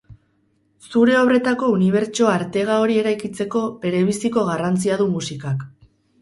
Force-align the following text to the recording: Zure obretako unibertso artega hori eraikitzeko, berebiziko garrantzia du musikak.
Zure 0.93 1.17
obretako 1.17 1.67
unibertso 1.73 2.29
artega 2.37 2.79
hori 2.85 2.97
eraikitzeko, 3.03 3.63
berebiziko 3.85 4.47
garrantzia 4.49 4.99
du 5.05 5.09
musikak. 5.13 5.63